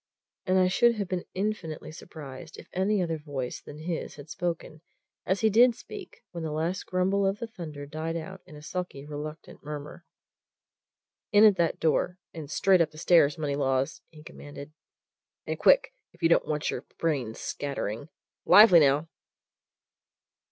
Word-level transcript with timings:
And 0.47 0.57
I 0.57 0.67
should 0.67 0.95
have 0.95 1.07
been 1.07 1.25
infinitely 1.35 1.91
surprised 1.91 2.57
if 2.57 2.67
any 2.73 3.03
other 3.03 3.19
voice 3.19 3.61
than 3.61 3.77
his 3.77 4.15
had 4.15 4.31
spoken 4.31 4.81
as 5.27 5.41
he 5.41 5.49
did 5.51 5.75
speak 5.75 6.23
when 6.31 6.43
the 6.43 6.49
last 6.51 6.87
grumble 6.87 7.23
of 7.23 7.37
the 7.37 7.45
thunder 7.45 7.85
died 7.85 8.15
out 8.17 8.41
in 8.47 8.55
a 8.55 8.63
sulky, 8.63 9.05
reluctant 9.05 9.63
murmur. 9.63 10.03
"In 11.31 11.43
at 11.45 11.57
that 11.57 11.79
door, 11.79 12.17
and 12.33 12.49
straight 12.49 12.81
up 12.81 12.89
the 12.89 12.97
stairs, 12.97 13.37
Moneylaws!" 13.37 14.01
he 14.09 14.23
commanded. 14.23 14.73
"And 15.45 15.59
quick, 15.59 15.93
if 16.13 16.23
you 16.23 16.29
don't 16.29 16.47
want 16.47 16.71
your 16.71 16.83
brains 16.97 17.37
scattering. 17.39 18.09
Lively, 18.43 18.79
now!" 18.79 19.07